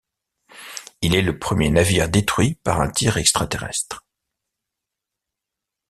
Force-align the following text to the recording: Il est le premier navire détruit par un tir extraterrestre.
Il 1.03 1.13
est 1.15 1.21
le 1.21 1.37
premier 1.37 1.69
navire 1.69 2.09
détruit 2.09 2.55
par 2.63 2.81
un 2.81 2.89
tir 2.89 3.17
extraterrestre. 3.17 4.03